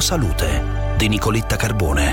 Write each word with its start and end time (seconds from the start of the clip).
Salute 0.00 0.62
di 0.96 1.08
Nicoletta 1.08 1.56
Carbone. 1.56 2.10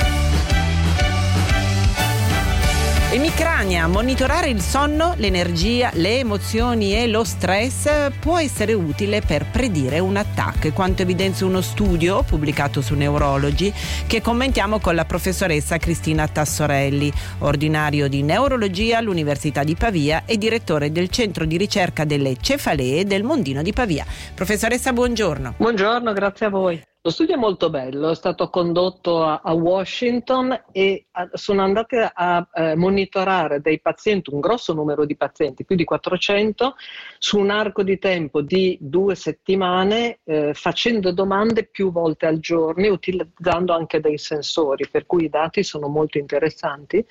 Emicrania, 3.12 3.88
monitorare 3.88 4.50
il 4.50 4.60
sonno, 4.60 5.14
l'energia, 5.16 5.90
le 5.94 6.20
emozioni 6.20 6.96
e 6.96 7.08
lo 7.08 7.24
stress 7.24 8.12
può 8.20 8.38
essere 8.38 8.74
utile 8.74 9.22
per 9.22 9.46
predire 9.50 10.00
un 10.00 10.18
attacco, 10.18 10.72
quanto 10.74 11.04
evidenzia 11.04 11.46
uno 11.46 11.62
studio 11.62 12.24
pubblicato 12.24 12.82
su 12.82 12.94
Neurology 12.96 13.74
che 14.06 14.22
commentiamo 14.22 14.80
con 14.80 14.94
la 14.94 15.06
professoressa 15.06 15.78
Cristina 15.78 16.28
Tassorelli, 16.28 17.12
ordinario 17.40 18.08
di 18.08 18.22
neurologia 18.22 18.98
all'Università 18.98 19.64
di 19.64 19.76
Pavia 19.76 20.24
e 20.26 20.38
direttore 20.38 20.92
del 20.92 21.10
centro 21.10 21.46
di 21.46 21.58
ricerca 21.58 22.04
delle 22.04 22.36
cefalee 22.40 23.06
del 23.06 23.24
Mondino 23.24 23.62
di 23.62 23.74
Pavia. 23.74 24.06
Professoressa, 24.36 24.92
buongiorno. 24.92 25.56
Buongiorno, 25.58 26.14
grazie 26.14 26.46
a 26.46 26.50
voi. 26.50 26.87
Lo 27.08 27.14
studio 27.14 27.36
è 27.36 27.38
molto 27.38 27.70
bello, 27.70 28.10
è 28.10 28.16
stato 28.16 28.50
condotto 28.50 29.24
a, 29.24 29.40
a 29.42 29.54
Washington 29.54 30.64
e 30.74 31.06
a, 31.12 31.30
sono 31.32 31.62
andate 31.62 32.00
a, 32.00 32.12
a 32.14 32.50
eh, 32.54 32.76
monitorare 32.76 33.62
dei 33.62 33.80
pazienti, 33.80 34.34
un 34.34 34.42
grosso 34.42 34.74
numero 34.74 35.06
di 35.06 35.16
pazienti, 35.16 35.64
più 35.64 35.78
di 35.78 35.86
400, 35.86 36.76
su 37.18 37.40
un 37.40 37.50
arco 37.50 37.84
di 37.84 37.98
tempo 37.98 38.42
di 38.42 38.78
due 38.82 39.16
settimane, 39.16 40.20
eh, 40.26 40.54
facendo 40.54 41.14
domande 41.14 41.64
più 41.64 41.94
volte 41.94 42.26
al 42.26 42.40
giorno 42.40 42.84
e 42.84 42.90
utilizzando 42.90 43.72
anche 43.72 44.02
dei 44.02 44.18
sensori, 44.18 44.90
per 44.90 45.06
cui 45.06 45.24
i 45.24 45.30
dati 45.30 45.64
sono 45.64 45.88
molto 45.88 46.18
interessanti. 46.18 47.06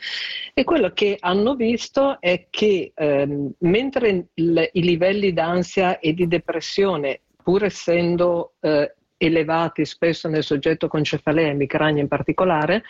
E 0.52 0.62
quello 0.62 0.90
che 0.90 1.16
hanno 1.18 1.54
visto 1.54 2.20
è 2.20 2.48
che 2.50 2.92
ehm, 2.94 3.50
mentre 3.60 4.26
il, 4.34 4.68
i 4.72 4.82
livelli 4.82 5.32
d'ansia 5.32 6.00
e 6.00 6.12
di 6.12 6.26
depressione 6.26 7.22
pur 7.42 7.64
essendo 7.64 8.56
eh, 8.60 8.92
elevati 9.16 9.84
spesso 9.84 10.28
nel 10.28 10.42
soggetto 10.42 10.88
con 10.88 11.04
cefalea 11.04 11.48
e 11.48 11.50
emicrania 11.50 12.02
in 12.02 12.08
particolare, 12.08 12.84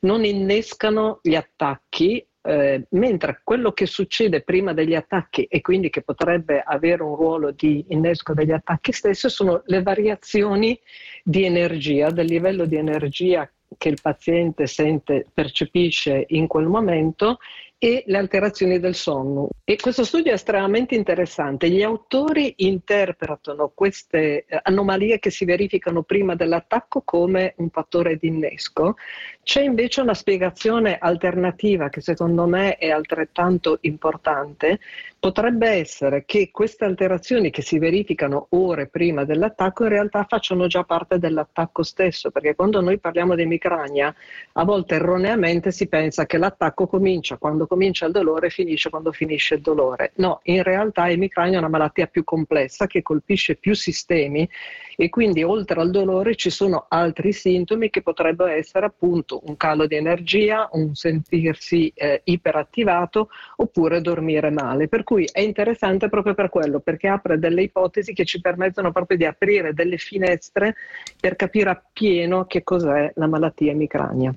non 0.00 0.24
innescano 0.24 1.20
gli 1.22 1.34
attacchi, 1.34 2.24
eh, 2.44 2.86
mentre 2.90 3.40
quello 3.44 3.72
che 3.72 3.86
succede 3.86 4.42
prima 4.42 4.72
degli 4.72 4.94
attacchi 4.94 5.44
e 5.44 5.60
quindi 5.60 5.90
che 5.90 6.02
potrebbe 6.02 6.60
avere 6.64 7.02
un 7.02 7.14
ruolo 7.14 7.52
di 7.52 7.84
innesco 7.88 8.34
degli 8.34 8.50
attacchi 8.50 8.92
stessi 8.92 9.28
sono 9.28 9.62
le 9.66 9.82
variazioni 9.82 10.78
di 11.22 11.44
energia, 11.44 12.10
del 12.10 12.26
livello 12.26 12.64
di 12.64 12.76
energia 12.76 13.48
che 13.78 13.88
il 13.88 13.98
paziente 14.02 14.66
sente, 14.66 15.26
percepisce 15.32 16.24
in 16.28 16.46
quel 16.46 16.66
momento 16.66 17.38
e 17.84 18.04
le 18.06 18.18
alterazioni 18.18 18.78
del 18.78 18.94
sonno. 18.94 19.48
E 19.64 19.74
questo 19.74 20.04
studio 20.04 20.30
è 20.30 20.34
estremamente 20.34 20.94
interessante. 20.94 21.68
Gli 21.68 21.82
autori 21.82 22.54
interpretano 22.58 23.72
queste 23.74 24.44
eh, 24.44 24.60
anomalie 24.62 25.18
che 25.18 25.30
si 25.30 25.44
verificano 25.44 26.04
prima 26.04 26.36
dell'attacco 26.36 27.02
come 27.04 27.54
un 27.56 27.70
fattore 27.70 28.18
di 28.18 28.28
innesco. 28.28 28.94
C'è 29.42 29.62
invece 29.62 30.00
una 30.00 30.14
spiegazione 30.14 30.96
alternativa 30.96 31.88
che 31.88 32.00
secondo 32.00 32.46
me 32.46 32.76
è 32.76 32.90
altrettanto 32.90 33.78
importante. 33.80 34.78
Potrebbe 35.18 35.68
essere 35.68 36.24
che 36.24 36.50
queste 36.52 36.84
alterazioni 36.84 37.50
che 37.50 37.62
si 37.62 37.78
verificano 37.78 38.46
ore 38.50 38.86
prima 38.86 39.24
dell'attacco 39.24 39.82
in 39.82 39.88
realtà 39.88 40.24
facciano 40.28 40.68
già 40.68 40.84
parte 40.84 41.18
dell'attacco 41.18 41.82
stesso, 41.82 42.30
perché 42.30 42.54
quando 42.54 42.80
noi 42.80 42.98
parliamo 42.98 43.34
di 43.34 43.42
emicrania, 43.42 44.14
a 44.52 44.64
volte 44.64 44.96
erroneamente 44.96 45.72
si 45.72 45.88
pensa 45.88 46.26
che 46.26 46.38
l'attacco 46.38 46.86
comincia 46.86 47.36
quando 47.36 47.66
comincia 47.72 48.04
il 48.04 48.12
dolore 48.12 48.48
e 48.48 48.50
finisce 48.50 48.90
quando 48.90 49.12
finisce 49.12 49.54
il 49.54 49.62
dolore. 49.62 50.12
No, 50.16 50.40
in 50.44 50.62
realtà 50.62 51.06
l'emicrania 51.06 51.54
è 51.54 51.58
una 51.58 51.70
malattia 51.70 52.06
più 52.06 52.22
complessa 52.22 52.86
che 52.86 53.00
colpisce 53.00 53.54
più 53.54 53.72
sistemi 53.74 54.46
e 54.94 55.08
quindi 55.08 55.42
oltre 55.42 55.80
al 55.80 55.90
dolore 55.90 56.34
ci 56.36 56.50
sono 56.50 56.84
altri 56.90 57.32
sintomi 57.32 57.88
che 57.88 58.02
potrebbero 58.02 58.50
essere 58.50 58.84
appunto 58.84 59.40
un 59.46 59.56
calo 59.56 59.86
di 59.86 59.94
energia, 59.94 60.68
un 60.72 60.94
sentirsi 60.94 61.90
eh, 61.94 62.20
iperattivato 62.24 63.30
oppure 63.56 64.02
dormire 64.02 64.50
male. 64.50 64.86
Per 64.88 65.02
cui 65.02 65.26
è 65.32 65.40
interessante 65.40 66.10
proprio 66.10 66.34
per 66.34 66.50
quello, 66.50 66.80
perché 66.80 67.08
apre 67.08 67.38
delle 67.38 67.62
ipotesi 67.62 68.12
che 68.12 68.26
ci 68.26 68.42
permettono 68.42 68.92
proprio 68.92 69.16
di 69.16 69.24
aprire 69.24 69.72
delle 69.72 69.96
finestre 69.96 70.74
per 71.18 71.36
capire 71.36 71.70
appieno 71.70 72.44
che 72.44 72.62
cos'è 72.62 73.12
la 73.14 73.26
malattia 73.26 73.72
emicrania. 73.72 74.34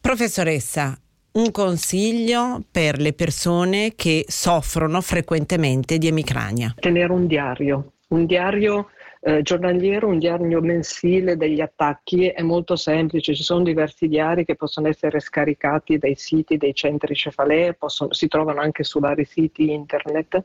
Professoressa, 0.00 0.98
un 1.32 1.50
consiglio 1.50 2.62
per 2.70 2.98
le 2.98 3.12
persone 3.12 3.94
che 3.94 4.24
soffrono 4.28 5.00
frequentemente 5.00 5.98
di 5.98 6.08
emicrania? 6.08 6.74
Tenere 6.78 7.12
un 7.12 7.26
diario, 7.26 7.92
un 8.08 8.26
diario 8.26 8.88
eh, 9.20 9.42
giornaliero, 9.42 10.08
un 10.08 10.18
diario 10.18 10.60
mensile 10.60 11.36
degli 11.36 11.60
attacchi 11.60 12.28
è 12.28 12.42
molto 12.42 12.76
semplice, 12.76 13.34
ci 13.34 13.42
sono 13.42 13.62
diversi 13.62 14.08
diari 14.08 14.44
che 14.44 14.54
possono 14.54 14.88
essere 14.88 15.20
scaricati 15.20 15.98
dai 15.98 16.14
siti 16.14 16.56
dei 16.56 16.74
centri 16.74 17.14
cefalee, 17.14 17.74
possono, 17.74 18.12
si 18.12 18.28
trovano 18.28 18.60
anche 18.60 18.84
su 18.84 19.00
vari 19.00 19.24
siti 19.24 19.72
internet, 19.72 20.40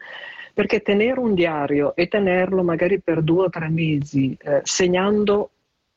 perché 0.54 0.82
tenere 0.82 1.20
un 1.20 1.34
diario 1.34 1.96
e 1.96 2.08
tenerlo 2.08 2.64
magari 2.64 3.00
per 3.00 3.22
due 3.22 3.46
o 3.46 3.50
tre 3.50 3.70
mesi, 3.70 4.36
eh, 4.42 4.62
segnando 4.64 5.52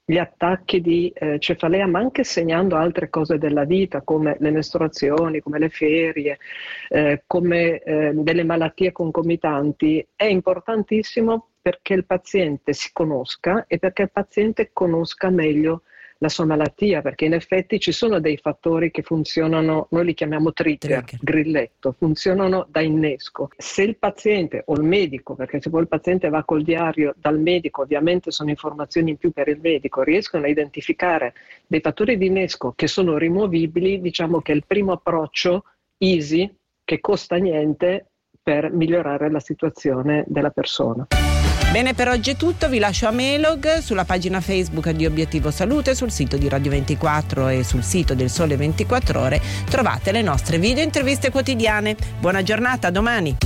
gli 0.09 0.19
attacchi 0.19 0.81
di 0.81 1.11
eh, 1.13 1.41
cefalea, 1.41 1.89
ma 1.89 1.99
anche 1.99 2.23
segnando 2.23 2.77
altre 2.77 3.11
cose 3.11 3.39
della 3.39 3.65
vita, 3.65 4.03
come 4.03 4.37
le 4.39 4.53
mestruazioni, 4.53 5.41
come 5.41 5.59
le 5.59 5.69
ferie, 5.69 6.39
eh, 6.91 7.25
come 7.27 7.81
eh, 7.81 8.13
delle 8.15 8.45
malattie 8.45 8.93
concomitanti, 8.93 10.07
è 10.15 10.25
importantissimo 10.25 11.49
perché 11.61 11.95
il 11.95 12.07
paziente 12.07 12.73
si 12.73 12.91
conosca 12.93 13.65
e 13.67 13.79
perché 13.79 14.03
il 14.03 14.13
paziente 14.13 14.71
conosca 14.73 15.29
meglio 15.29 15.83
la 16.19 16.29
sua 16.29 16.45
malattia, 16.45 17.03
perché 17.03 17.27
in 17.27 17.35
effetti 17.35 17.79
ci 17.79 17.93
sono 17.93 18.21
dei 18.21 18.37
fattori 18.37 18.91
che 18.91 19.03
funzionano, 19.03 19.89
noi 19.91 20.05
li 20.07 20.15
chiamiamo 20.15 20.53
trigger, 20.53 21.05
trigger, 21.05 21.21
grilletto, 21.23 21.93
funzionano 21.93 22.67
da 22.71 22.81
innesco. 22.81 23.49
Se 23.57 23.83
il 23.83 23.97
paziente 23.97 24.63
o 24.67 24.75
il 24.75 24.83
medico, 24.83 25.35
perché 25.35 25.61
se 25.61 25.71
poi 25.71 25.83
il 25.83 25.89
paziente 25.89 26.29
va 26.29 26.45
col 26.45 26.63
diario 26.63 27.15
dal 27.19 27.39
medico, 27.39 27.83
ovviamente 27.83 28.31
sono 28.31 28.51
informazioni 28.51 29.11
in 29.11 29.17
più 29.17 29.31
per 29.33 29.49
il 29.49 29.59
medico, 29.61 30.03
riescono 30.03 30.45
a 30.45 30.49
identificare 30.49 31.35
dei 31.67 31.81
fattori 31.81 32.17
di 32.17 32.27
innesco 32.27 32.73
che 32.75 32.87
sono 32.87 33.19
rimovibili, 33.19 34.01
diciamo 34.01 34.41
che 34.41 34.53
è 34.53 34.55
il 34.55 34.65
primo 34.67 34.93
approccio 34.93 35.65
easy, 35.99 36.51
che 36.85 37.01
costa 37.01 37.37
niente 37.37 38.11
per 38.43 38.71
migliorare 38.73 39.31
la 39.31 39.41
situazione 39.41 40.25
della 40.29 40.51
persona. 40.51 41.07
Bene, 41.77 41.93
per 41.93 42.09
oggi 42.09 42.31
è 42.31 42.37
tutto, 42.37 42.71
vi 42.71 42.79
lascio 42.79 43.07
a 43.07 43.11
Melog 43.11 43.81
sulla 43.81 44.07
pagina 44.07 44.41
Facebook 44.41 44.89
di 44.93 45.05
Obiettivo 45.05 45.51
Salute, 45.51 45.95
sul 45.95 46.11
sito 46.11 46.39
di 46.39 46.49
Radio 46.49 46.71
24 46.71 47.49
e 47.49 47.65
sul 47.65 47.83
sito 47.83 48.15
del 48.15 48.31
Sole 48.31 48.57
24 48.57 49.21
Ore 49.21 49.43
trovate 49.69 50.11
le 50.11 50.23
nostre 50.23 50.59
video 50.59 50.83
interviste 50.83 51.31
quotidiane. 51.31 51.95
Buona 52.19 52.43
giornata, 52.43 52.89
domani! 52.89 53.37